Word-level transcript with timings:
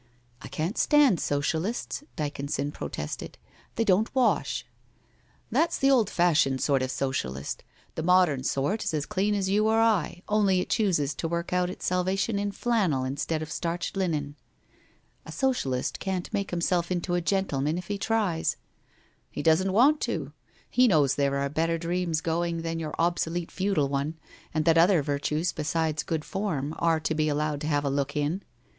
'I 0.41 0.47
can't 0.47 0.79
stand 0.79 1.19
Socialists,' 1.19 2.03
Dyconson 2.15 2.71
protested.' 2.71 3.37
They 3.75 3.83
don't 3.83 4.09
wash.'' 4.15 4.65
That's 5.51 5.77
the 5.77 5.91
old 5.91 6.09
fashioned 6.09 6.59
sort 6.59 6.81
of 6.81 6.89
Socialist, 6.89 7.63
the 7.93 8.01
modern 8.01 8.43
sort 8.43 8.83
is 8.83 8.95
as 8.95 9.05
clean 9.05 9.35
as 9.35 9.47
you 9.47 9.67
or 9.67 9.79
I, 9.79 10.23
only 10.27 10.59
it 10.59 10.71
chooses 10.71 11.13
to 11.13 11.27
work 11.27 11.53
out 11.53 11.69
its 11.69 11.85
salvation 11.85 12.39
in 12.39 12.51
flannel, 12.51 13.03
instead 13.03 13.43
of 13.43 13.51
starched 13.51 13.95
linen.'' 13.95 14.37
A 15.27 15.31
Socialist 15.31 15.99
can't 15.99 16.33
make 16.33 16.49
himself 16.49 16.91
into 16.91 17.13
a 17.13 17.21
gentleman 17.21 17.77
if 17.77 17.85
he 17.87 17.99
tries/' 17.99 18.55
He 19.29 19.43
doesn't 19.43 19.71
want 19.71 20.01
to. 20.01 20.33
He 20.67 20.87
knows 20.87 21.13
there 21.13 21.35
are 21.37 21.47
better 21.47 21.77
dreams 21.77 22.21
going 22.21 22.63
than 22.63 22.79
your 22.79 22.95
obsolete 22.97 23.51
feudal 23.51 23.87
one, 23.87 24.15
and 24.51 24.65
that 24.65 24.79
other 24.79 25.03
virtues 25.03 25.51
besides 25.51 26.01
good 26.01 26.25
form 26.25 26.73
are 26.79 26.99
to 27.01 27.13
be 27.13 27.29
allowed 27.29 27.61
to 27.61 27.67
have 27.67 27.85
a 27.85 27.91
look 27.91 28.15
in.' 28.15 28.41